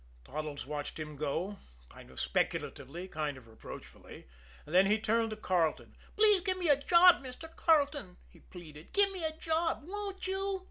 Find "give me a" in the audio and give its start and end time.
6.41-6.75, 8.93-9.37